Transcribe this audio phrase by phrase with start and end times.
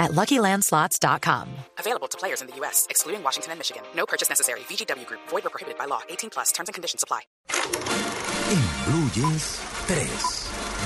[0.00, 1.48] at LuckyLandSlots.com.
[1.78, 3.84] Available to players in the U.S., excluding Washington and Michigan.
[3.94, 4.60] No purchase necessary.
[4.60, 5.20] VGW Group.
[5.28, 6.00] Void or prohibited by law.
[6.08, 6.50] 18 plus.
[6.50, 7.20] Terms and conditions apply.
[8.50, 9.96] En Blue Jeans, 3,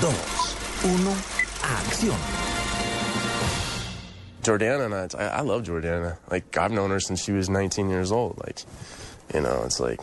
[0.01, 1.15] 2, 1,
[1.63, 2.19] acción.
[4.43, 6.17] Jordana, and I, I love Jordana.
[6.29, 8.37] Like I've known her since she was 19 years old.
[8.45, 8.59] Like,
[9.33, 9.99] you know, it's like,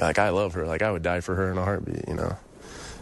[0.00, 0.66] like I love her.
[0.66, 2.08] Like I would die for her in a heartbeat.
[2.08, 2.36] You know.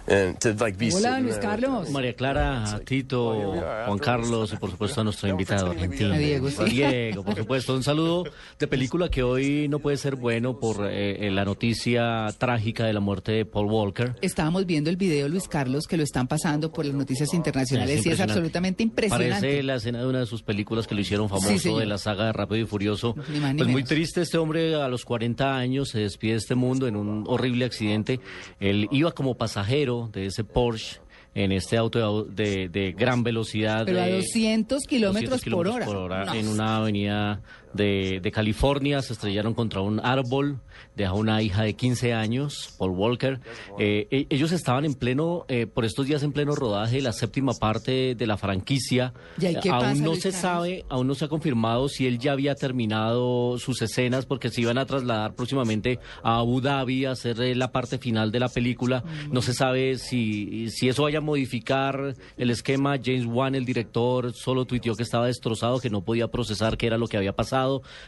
[0.06, 1.90] Hola, sitting Luis Carlos.
[1.90, 3.54] María Clara, Tito,
[3.86, 6.16] Juan Carlos y por supuesto a nuestro invitado argentino.
[6.16, 6.64] Diego, sí.
[6.64, 7.74] Diego, por supuesto.
[7.74, 8.24] Un saludo
[8.58, 13.00] de película que hoy no puede ser bueno por eh, la noticia trágica de la
[13.00, 14.16] muerte de Paul Walker.
[14.22, 18.10] Estábamos viendo el video, Luis Carlos, que lo están pasando por las noticias internacionales y
[18.10, 19.34] es absolutamente impresionante.
[19.34, 21.98] Parece la escena de una de sus películas que lo hicieron famoso Sí, de la
[21.98, 23.14] saga de Rápido y Furioso.
[23.32, 26.38] Ni más ni Pues muy triste este hombre a los 40 años se despide de
[26.38, 28.20] este mundo en un horrible accidente.
[28.58, 31.00] Él iba como pasajero de ese Porsche
[31.34, 33.84] en este auto de, de- gran velocidad.
[33.86, 36.24] Pero a de 200 kilómetros 200 por kilómetros hora.
[36.26, 36.34] No.
[36.34, 37.40] en una avenida
[37.74, 39.00] de, de California.
[39.02, 40.60] Se estrellaron contra un árbol.
[40.96, 43.40] Deja una hija de 15 años, Paul Walker.
[43.78, 47.52] Eh, e- ellos estaban en pleno, eh, por estos días en pleno rodaje, la séptima
[47.54, 49.12] parte de la franquicia.
[49.40, 50.40] ¿Y ahí qué aún pasa, no Luis se Carlos?
[50.42, 54.60] sabe, aún no se ha confirmado si él ya había terminado sus escenas porque se
[54.62, 58.48] iban a trasladar próximamente a Abu Dhabi a hacer eh, la parte final de la
[58.48, 59.04] película.
[59.30, 62.96] No se sabe si, si eso vaya a modificar el esquema.
[63.02, 66.98] James Wan, el director, solo tuiteó que estaba destrozado, que no podía procesar qué era
[66.98, 67.61] lo que había pasado.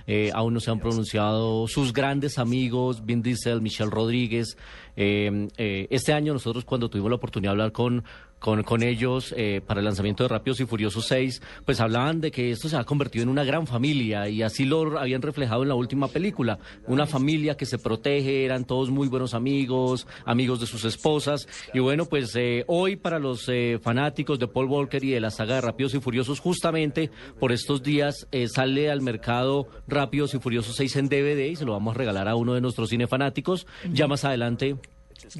[0.06, 4.56] Eh, aún no se han pronunciado sus grandes amigos, Vin Diesel, Michelle Rodríguez.
[4.96, 8.04] Eh, eh, este año nosotros cuando tuvimos la oportunidad de hablar con
[8.44, 12.30] con, con ellos eh, para el lanzamiento de Rápidos y Furiosos 6, pues hablaban de
[12.30, 15.70] que esto se ha convertido en una gran familia y así lo habían reflejado en
[15.70, 16.58] la última película.
[16.86, 21.48] Una familia que se protege, eran todos muy buenos amigos, amigos de sus esposas.
[21.72, 25.30] Y bueno, pues eh, hoy para los eh, fanáticos de Paul Walker y de la
[25.30, 27.10] saga de Rápidos y Furiosos, justamente
[27.40, 31.64] por estos días eh, sale al mercado Rápidos y Furiosos 6 en DVD y se
[31.64, 33.66] lo vamos a regalar a uno de nuestros cinefanáticos.
[33.90, 34.76] Ya más adelante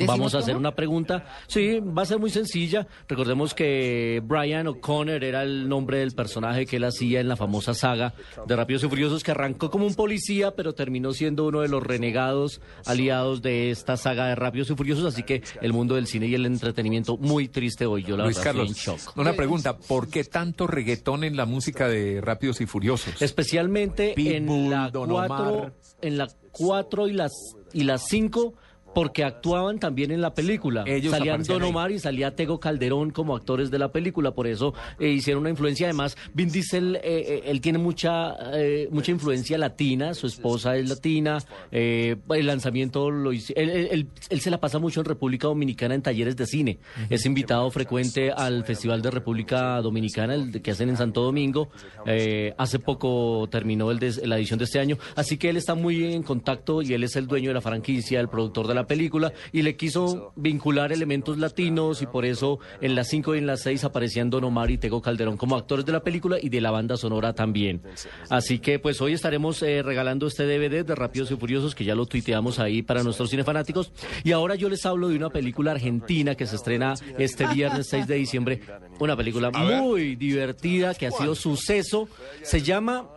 [0.06, 0.60] Vamos a hacer cómo?
[0.60, 1.26] una pregunta.
[1.46, 2.86] Sí, va a ser muy sencilla.
[3.08, 7.74] Recordemos que Brian O'Connor era el nombre del personaje que él hacía en la famosa
[7.74, 8.14] saga
[8.46, 11.82] de Rápidos y Furiosos, que arrancó como un policía, pero terminó siendo uno de los
[11.82, 15.04] renegados aliados de esta saga de Rápidos y Furiosos.
[15.06, 18.04] Así que el mundo del cine y el entretenimiento muy triste hoy.
[18.04, 19.16] Yo la Luis Carlos, en shock.
[19.16, 23.20] una pregunta, ¿por qué tanto reggaetón en la música de Rápidos y Furiosos?
[23.22, 25.72] Especialmente en Pitbull, la Don 4 Omar.
[26.02, 27.32] en la cuatro y las
[27.72, 28.54] y las 5
[28.94, 30.84] porque actuaban también en la película.
[30.86, 31.68] Ellos Salían Don ahí.
[31.68, 35.50] Omar y salía Tego Calderón como actores de la película, por eso eh, hicieron una
[35.50, 35.86] influencia.
[35.86, 40.88] Además, Vin Diesel, eh, eh, él tiene mucha eh, mucha influencia latina, su esposa es
[40.88, 41.38] latina,
[41.72, 45.46] eh, el lanzamiento lo hizo, él, él- él- él se la pasa mucho en República
[45.48, 46.78] Dominicana en talleres de cine.
[47.10, 51.70] Es invitado frecuente al Festival de República Dominicana, el que hacen en Santo Domingo.
[52.06, 55.74] Eh, hace poco terminó el de- la edición de este año, así que él está
[55.74, 58.83] muy en contacto y él es el dueño de la franquicia, el productor de la
[58.86, 63.46] película y le quiso vincular elementos latinos y por eso en las 5 y en
[63.46, 66.60] las 6 aparecían Don Omar y Tego Calderón como actores de la película y de
[66.60, 67.82] la banda sonora también.
[68.30, 71.94] Así que pues hoy estaremos eh, regalando este DVD de Rápidos y Furiosos que ya
[71.94, 73.92] lo tuiteamos ahí para nuestros cinefanáticos.
[74.22, 78.06] Y ahora yo les hablo de una película argentina que se estrena este viernes 6
[78.06, 78.60] de diciembre,
[78.98, 82.08] una película muy divertida que ha sido suceso,
[82.42, 83.08] se llama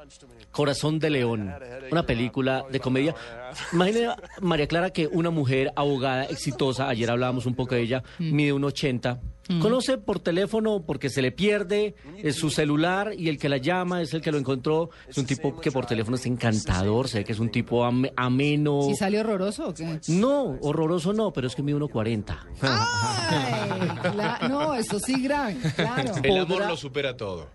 [0.58, 1.54] Corazón de León,
[1.92, 3.16] una película de comedia.
[3.72, 4.10] Imagine,
[4.42, 8.64] María Clara, que una mujer abogada exitosa, ayer hablábamos un poco de ella, mide un
[8.66, 9.20] 80.
[9.62, 14.02] Conoce por teléfono porque se le pierde eh, su celular y el que la llama
[14.02, 14.90] es el que lo encontró.
[15.08, 18.90] Es un tipo que por teléfono es encantador, sé que es un tipo am- ameno.
[18.90, 20.02] ¿Y sale horroroso o qué?
[20.10, 22.38] No, horroroso no, pero es que mide 1.40.
[22.62, 26.12] Ay, cla- no, eso sí grave, claro.
[26.24, 27.48] El amor lo supera todo.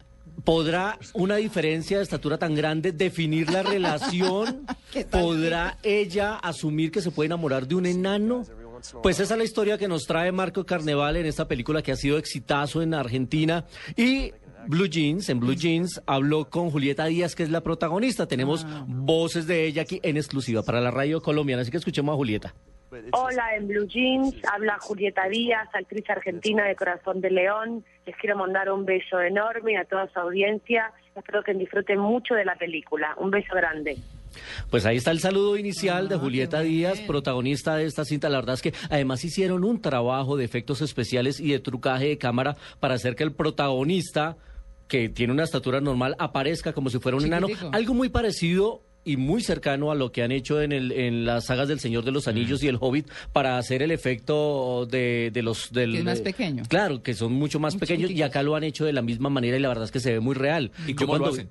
[0.44, 4.66] ¿Podrá una diferencia de estatura tan grande definir la relación?
[5.10, 8.44] ¿Podrá ella asumir que se puede enamorar de un enano?
[9.02, 11.96] Pues esa es la historia que nos trae Marco Carneval en esta película que ha
[11.96, 13.64] sido exitazo en Argentina.
[13.96, 14.32] Y
[14.66, 18.26] Blue Jeans, en Blue Jeans, habló con Julieta Díaz, que es la protagonista.
[18.26, 21.62] Tenemos voces de ella aquí en exclusiva para la radio colombiana.
[21.62, 22.54] Así que escuchemos a Julieta.
[23.12, 27.84] Hola, en Blue Jeans habla Julieta Díaz, actriz argentina de Corazón de León.
[28.06, 30.92] Les quiero mandar un beso enorme a toda su audiencia.
[31.16, 33.14] Espero que disfruten mucho de la película.
[33.18, 33.96] Un beso grande.
[34.70, 38.28] Pues ahí está el saludo inicial de Ah, Julieta Díaz, protagonista de esta cinta.
[38.28, 42.18] La verdad es que además hicieron un trabajo de efectos especiales y de trucaje de
[42.18, 44.36] cámara para hacer que el protagonista,
[44.88, 47.48] que tiene una estatura normal, aparezca como si fuera un enano.
[47.72, 51.46] Algo muy parecido y muy cercano a lo que han hecho en, el, en las
[51.46, 55.42] sagas del Señor de los Anillos y el Hobbit para hacer el efecto de, de
[55.42, 55.72] los...
[55.72, 56.62] Del, Que es más pequeño.
[56.68, 59.28] Claro, que son mucho más Muy pequeños y acá lo han hecho de la misma
[59.28, 60.70] manera y la verdad es que se ve muy real.
[60.86, 61.48] ¿Y Yo cómo lo cuando- hacen?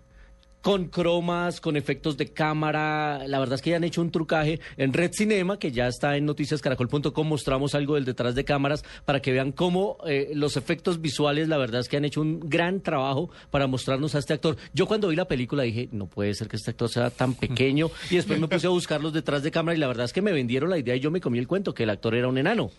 [0.61, 3.27] Con cromas, con efectos de cámara.
[3.27, 6.17] La verdad es que ya han hecho un trucaje en Red Cinema, que ya está
[6.17, 7.27] en noticiascaracol.com.
[7.27, 11.57] Mostramos algo del detrás de cámaras para que vean cómo eh, los efectos visuales, la
[11.57, 14.57] verdad es que han hecho un gran trabajo para mostrarnos a este actor.
[14.73, 17.89] Yo cuando vi la película dije, no puede ser que este actor sea tan pequeño.
[18.09, 20.31] Y después me puse a buscarlos detrás de cámara y la verdad es que me
[20.31, 22.71] vendieron la idea y yo me comí el cuento que el actor era un enano.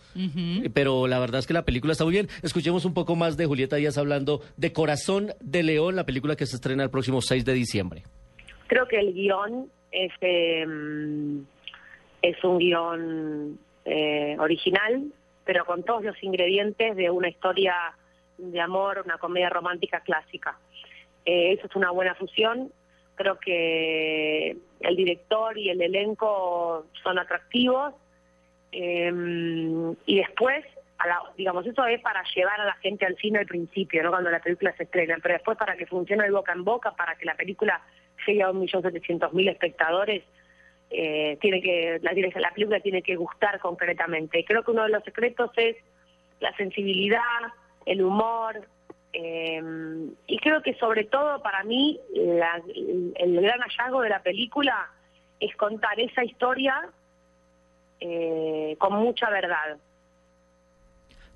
[0.73, 2.29] Pero la verdad es que la película está muy bien.
[2.41, 6.45] Escuchemos un poco más de Julieta Díaz hablando de Corazón de León, la película que
[6.45, 7.72] se estrena el próximo 6 de diciembre.
[8.67, 10.65] Creo que el guion es, eh,
[12.21, 15.11] es un guion eh, original,
[15.45, 17.75] pero con todos los ingredientes de una historia
[18.37, 20.57] de amor, una comedia romántica clásica.
[21.25, 22.71] Eh, eso es una buena fusión.
[23.15, 27.93] Creo que el director y el elenco son atractivos.
[28.71, 29.11] Eh,
[30.05, 30.65] y después,
[31.03, 34.09] a la- digamos, eso es para llevar a la gente al cine al principio, ¿no?
[34.11, 37.15] cuando la película se estrena, pero después para que funcione de boca en boca, para
[37.15, 37.81] que la película
[38.25, 40.23] llegue a un millón setecientos mil espectadores,
[40.89, 44.45] eh, tiene que la, la película tiene que gustar concretamente.
[44.45, 45.75] Creo que uno de los secretos es
[46.39, 47.21] la sensibilidad,
[47.85, 48.67] el humor,
[49.13, 49.61] eh,
[50.27, 54.89] y creo que sobre todo para mí el gran hallazgo de la película
[55.39, 56.89] es contar esa historia
[57.99, 59.77] eh, con mucha verdad.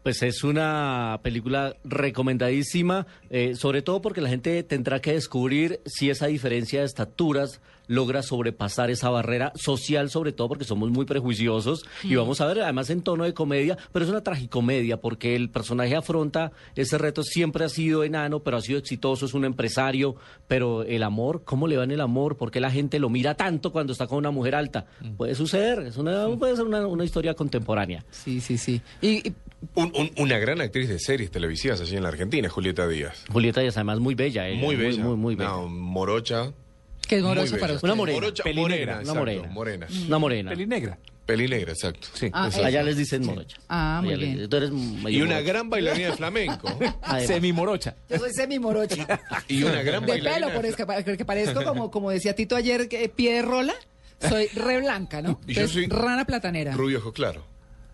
[0.08, 6.10] Pues es una película recomendadísima, eh, sobre todo porque la gente tendrá que descubrir si
[6.10, 11.86] esa diferencia de estaturas logra sobrepasar esa barrera social, sobre todo porque somos muy prejuiciosos.
[12.04, 15.50] Y vamos a ver, además en tono de comedia, pero es una tragicomedia porque el
[15.50, 20.16] personaje afronta ese reto, siempre ha sido enano, pero ha sido exitoso, es un empresario.
[20.48, 22.38] Pero el amor, ¿cómo le va en el amor?
[22.38, 24.86] ¿Por qué la gente lo mira tanto cuando está con una mujer alta?
[25.18, 28.06] Puede suceder, es una, puede ser una, una historia contemporánea.
[28.10, 28.82] Sí, sí, sí.
[29.02, 29.34] Y, y
[29.76, 33.24] Un- un- una gran actriz de series televisivas allí en la Argentina, Julieta Díaz.
[33.32, 35.04] Julieta Díaz, además muy bella, ella, Muy bella.
[35.04, 35.50] Muy, muy bella.
[35.50, 36.52] No, morocha.
[37.08, 37.58] que es muy bella.
[37.60, 37.88] para usted.
[37.88, 38.20] Una morena.
[38.20, 39.48] Morocha, Pelinegra, morena, una exacto, morena.
[39.50, 39.88] morena.
[40.08, 40.50] Una morena.
[40.52, 40.98] Peli negra.
[41.26, 42.08] Pelinegra, exacto.
[42.14, 42.30] Sí.
[42.32, 42.68] Ah, Exacto.
[42.68, 43.58] Allá les dicen morocha.
[43.68, 44.50] Ah, muy les- bien.
[44.50, 44.74] Tú eres Y
[45.22, 45.42] una morocha.
[45.42, 46.68] gran bailarina de flamenco.
[47.02, 47.26] Además.
[47.28, 47.96] Semimorocha.
[48.10, 49.20] Yo soy semimorocha.
[49.48, 50.48] y una gran De bailarina.
[50.48, 53.74] pelo, por eso que, que parezco como, como decía Tito ayer, que pie de rola.
[54.22, 55.40] Soy re blanca, ¿no?
[55.48, 56.72] Y yo Entonces, soy rana platanera.
[56.74, 57.44] Rubio ojo claro.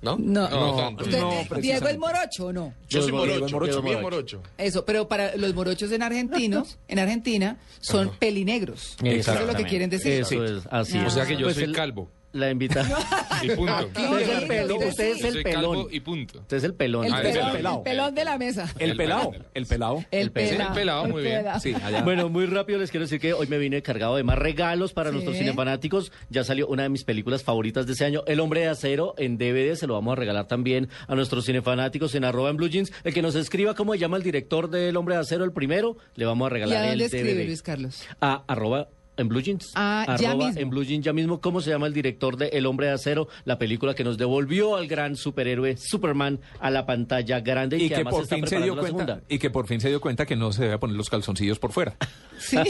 [0.04, 0.18] ¿No?
[0.18, 1.04] No, no, tanto.
[1.06, 2.74] Usted- No, Diego es morocho o no?
[2.90, 3.82] Yo soy morocho, Morocho.
[3.82, 4.42] morocho.
[4.58, 8.98] Eso, pero para los morochos en argentinos, en Argentina, son pelinegros.
[9.02, 10.12] Eso es lo que quieren decir.
[10.14, 11.02] Eso es, así Ah.
[11.08, 11.08] es.
[11.08, 12.10] O sea que yo Pues soy el- calvo.
[12.34, 12.84] La invita.
[13.44, 13.90] Y punto.
[14.00, 14.84] No, Usted es el pelón.
[14.88, 15.88] usted es el pelón.
[15.92, 16.40] y punto.
[16.40, 17.06] Usted es el pelón.
[17.06, 17.84] El Ah, pelón, el el pelado.
[17.84, 18.74] pelón de la mesa.
[18.80, 19.32] El El pelado.
[19.54, 20.06] El pelado.
[20.12, 20.70] El pe- pelado.
[20.70, 21.38] el pelado, muy bien.
[21.40, 21.60] pelado.
[21.60, 22.04] Sí, allá.
[22.04, 25.10] Bueno, muy rápido les quiero decir que hoy me vine cargado de más regalos para
[25.10, 25.16] Sí.
[25.16, 26.14] nuestros cinefanáticos.
[26.30, 29.38] Ya salió una de mis películas favoritas de ese año, El Hombre de Acero, en
[29.38, 29.76] DVD.
[29.76, 32.94] Se lo vamos a regalar también a nuestros cinefanáticos en arroba en Blue Jeans.
[33.04, 35.52] El que nos escriba cómo se llama el director de El Hombre de Acero, el
[35.52, 37.46] primero, le vamos a ¿Y regalar a el dónde escribe DVD.
[37.46, 38.04] Luis Carlos?
[38.22, 38.88] a arroba
[39.18, 39.72] en Blue Jeans.
[39.76, 40.62] Ah, ya Arroba mismo.
[40.62, 41.40] En Blue Jeans ya mismo.
[41.42, 43.28] ¿Cómo se llama el director de El Hombre de Acero?
[43.46, 47.88] La película que nos devolvió al gran superhéroe Superman a la pantalla grande y, Y
[47.90, 49.22] que además por está fin se dio la cuenta segunda.
[49.30, 51.72] y que por fin se dio cuenta que no se debe poner los calzoncillos por
[51.72, 51.96] fuera.
[52.40, 52.58] Sí.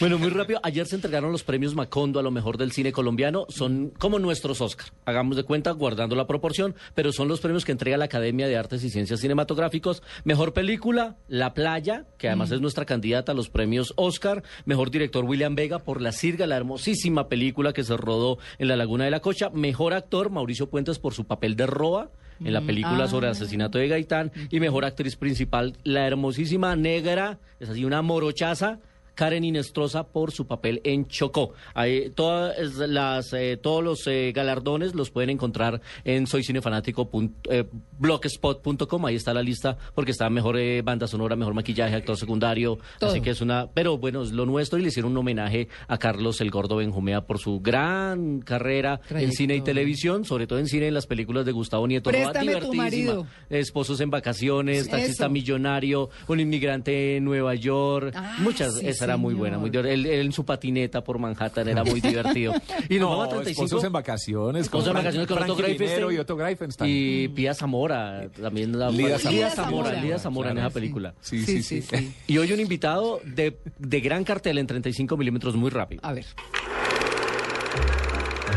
[0.00, 0.60] Bueno, muy rápido.
[0.62, 3.46] Ayer se entregaron los premios Macondo a lo mejor del cine colombiano.
[3.48, 4.88] Son como nuestros Oscar.
[5.04, 8.56] Hagamos de cuenta, guardando la proporción, pero son los premios que entrega la Academia de
[8.56, 10.02] Artes y Ciencias Cinematográficos.
[10.24, 14.15] Mejor película, La Playa, que además es nuestra candidata a los premios Oscar.
[14.64, 18.76] Mejor director, William Vega, por La Sirga, la hermosísima película que se rodó en la
[18.76, 19.50] Laguna de la Cocha.
[19.50, 23.08] Mejor actor, Mauricio Puentes, por su papel de Roa en la película Ah.
[23.08, 24.30] sobre el asesinato de Gaitán.
[24.50, 28.78] Y mejor actriz principal, la hermosísima negra, es así una morochaza.
[29.16, 31.54] Karen Inestrosa por su papel en Chocó.
[31.74, 39.06] Ahí, todas las, eh, todos los eh, galardones los pueden encontrar en soycinefanático.blogspot.com.
[39.06, 42.78] Ahí está la lista porque está mejor eh, banda sonora, mejor maquillaje, actor secundario.
[42.98, 43.10] Todo.
[43.10, 43.68] Así que es una...
[43.72, 47.22] Pero bueno, es lo nuestro y le hicieron un homenaje a Carlos el Gordo Benjumea
[47.22, 51.46] por su gran carrera en cine y televisión, sobre todo en cine en las películas
[51.46, 52.10] de Gustavo Nieto.
[52.10, 53.14] Roa, Préstame tu divertidísima.
[53.14, 53.26] marido.
[53.48, 55.32] Esposos en vacaciones, taxista Eso.
[55.32, 58.12] millonario, un inmigrante en Nueva York.
[58.14, 61.68] Ah, Muchas, sí, esa era muy buena, muy él, él en su patineta por Manhattan
[61.68, 62.52] era muy divertido.
[62.88, 63.64] Y nos No, vamos a 35.
[63.64, 64.62] esposos en vacaciones.
[64.62, 66.12] Esposos en Frank- vacaciones con Frankie Otto Greifenstein.
[66.12, 66.90] Y Otto Greifenstein.
[66.92, 69.50] Y Pía Zamora, también la Lida Zamora.
[69.50, 71.14] Zamora, Lida Zamora en Claro, esa película.
[71.20, 72.12] Sí, sí, sí.
[72.26, 76.00] Y hoy un invitado de, de gran cartel en 35 milímetros muy rápido.
[76.04, 76.24] A ver.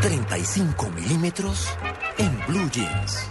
[0.02, 1.68] 35 milímetros
[2.18, 3.28] en Blue Jeans.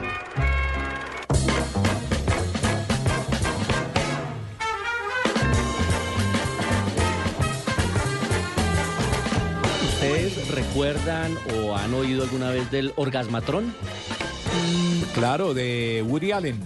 [10.49, 13.73] Recuerdan o han oído alguna vez del orgasmatrón?
[15.13, 16.59] Claro, de Woody Allen.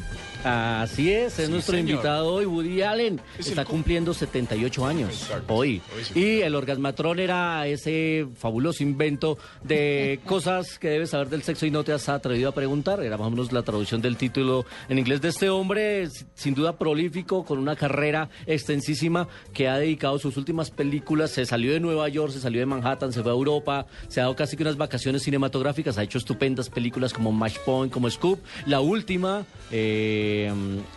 [0.43, 1.89] Así es, es Sí, nuestro señor.
[1.91, 3.21] invitado hoy, Woody Allen.
[3.37, 5.53] Es Está el cumpliendo 78 años Exacto.
[5.53, 5.81] hoy.
[5.95, 6.19] Hoy sí.
[6.19, 11.71] Y el orgasmatrón era ese fabuloso invento de cosas que debes saber del sexo y
[11.71, 13.01] no te has atrevido a preguntar.
[13.03, 16.77] Era más o menos la traducción del título en inglés de este hombre, sin duda
[16.77, 21.31] prolífico, con una carrera extensísima que ha dedicado sus últimas películas.
[21.31, 24.23] Se salió de Nueva York, se salió de Manhattan, se fue a Europa, se ha
[24.23, 28.39] dado casi que unas vacaciones cinematográficas, ha hecho estupendas películas como Match Point, como Scoop.
[28.65, 30.31] La última, eh,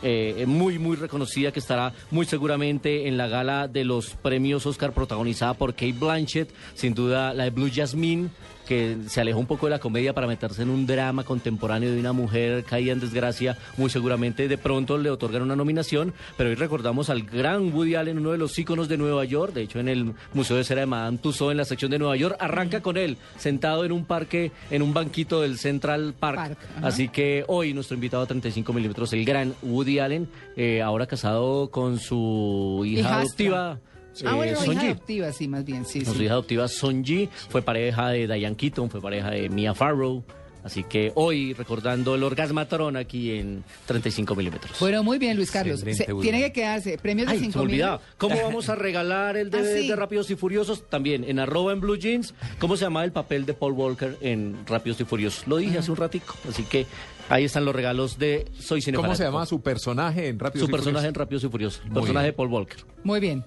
[0.02, 4.92] eh, muy, muy reconocida, que estará muy seguramente en la gala de los premios Oscar,
[4.92, 8.30] protagonizada por Kate Blanchett, sin duda la de Blue Jasmine
[8.66, 12.00] que se alejó un poco de la comedia para meterse en un drama contemporáneo de
[12.00, 16.56] una mujer caída en desgracia, muy seguramente de pronto le otorgan una nominación, pero hoy
[16.56, 19.88] recordamos al gran Woody Allen, uno de los íconos de Nueva York, de hecho en
[19.88, 22.96] el Museo de Cera de Madame Tussauds en la sección de Nueva York, arranca con
[22.96, 26.56] él, sentado en un parque, en un banquito del Central Park.
[26.82, 31.70] Así que hoy nuestro invitado a 35 milímetros, el gran Woody Allen, eh, ahora casado
[31.70, 33.18] con su hija Hijastra.
[33.18, 33.78] adoptiva.
[34.24, 36.24] Ah, bueno, eh, hija adoptiva, sí, más bien, sí, su sí.
[36.24, 40.22] hija adoptiva Sonji, fue pareja de Diane Keaton, fue pareja de Mia Farrow.
[40.64, 44.76] Así que hoy recordando el orgasmatrón aquí en 35 milímetros.
[44.80, 45.78] Bueno, muy bien, Luis Carlos.
[45.78, 46.98] Se- tiene que quedarse.
[46.98, 47.72] Premios de Ay, se 5 me mil.
[47.74, 48.00] olvidaba.
[48.18, 49.86] ¿Cómo vamos a regalar el de, Ah, sí.
[49.86, 50.88] de Rápidos y Furiosos?
[50.90, 52.34] También en arroba en Blue Jeans.
[52.58, 55.46] ¿Cómo se llama el papel de Paul Walker en Rápidos y Furiosos?
[55.46, 56.34] Lo dije hace un ratico.
[56.48, 56.84] Así que
[57.28, 61.06] ahí están los regalos de Soy ¿Cómo se llama su personaje en Rápido Su personaje
[61.06, 61.80] en Rápidos y Furiosos.
[61.86, 62.78] El personaje de Paul Walker.
[63.04, 63.44] Muy bien.